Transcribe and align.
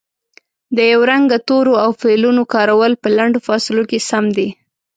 د 0.75 0.79
یو 0.91 1.01
رنګه 1.11 1.37
تورو 1.47 1.73
او 1.83 1.89
فعلونو 2.01 2.41
کارول 2.53 2.93
په 3.01 3.07
لنډو 3.17 3.39
فاصلو 3.47 3.83
کې 3.89 3.99
سم 4.09 4.25
نه 4.29 4.33
دي 4.37 4.49